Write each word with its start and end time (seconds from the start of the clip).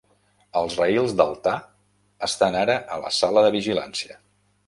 Els 0.61 0.77
Rails 0.79 1.13
d'altar 1.19 1.53
estan 2.29 2.57
ara 2.63 2.79
a 2.95 2.99
la 3.05 3.13
sala 3.21 3.47
de 3.49 3.55
vigilància. 3.59 4.19